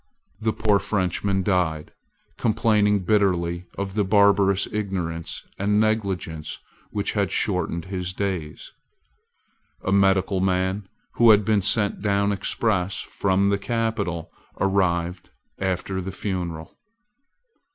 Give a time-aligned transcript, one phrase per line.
[0.39, 1.93] The poor Frenchman died,
[2.35, 6.57] complaining bitterly of the barbarous ignorance and negligence
[6.89, 8.71] which had shortened his days.
[9.85, 15.29] A medical man, who had been sent down express from the capital, arrived
[15.59, 16.79] after the funeral.